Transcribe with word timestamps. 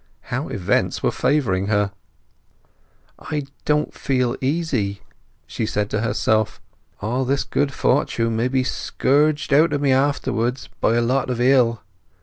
How 0.33 0.47
events 0.47 1.03
were 1.03 1.11
favouring 1.11 1.67
her! 1.67 1.91
"I 3.19 3.45
don't 3.65 3.91
quite 3.91 4.01
feel 4.01 4.35
easy," 4.41 5.01
she 5.45 5.67
said 5.67 5.91
to 5.91 6.01
herself. 6.01 6.59
"All 7.01 7.23
this 7.23 7.43
good 7.43 7.71
fortune 7.71 8.35
may 8.35 8.47
be 8.47 8.63
scourged 8.63 9.53
out 9.53 9.73
of 9.73 9.81
me 9.81 9.91
afterwards 9.91 10.69
by 10.79 10.95
a 10.95 11.01
lot 11.01 11.29
of 11.29 11.39
ill. 11.39 11.81